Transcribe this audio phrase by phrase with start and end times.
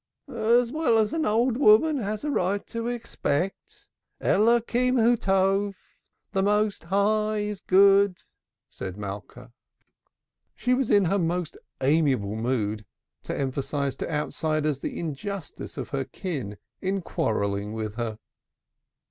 [0.29, 3.87] "As well as an old woman has a right to expect.
[4.17, 8.17] The Most High is good!"
[8.95, 9.53] Malka
[10.65, 12.83] was in her most amiable mood,
[13.21, 18.17] to emphasize to outsiders the injustice of her kin in quarrelling with her.